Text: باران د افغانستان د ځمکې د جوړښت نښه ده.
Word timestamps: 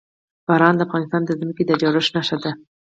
باران 0.47 0.75
د 0.77 0.81
افغانستان 0.87 1.21
د 1.25 1.31
ځمکې 1.39 1.63
د 1.65 1.71
جوړښت 1.81 2.11
نښه 2.15 2.37
ده. 2.43 2.51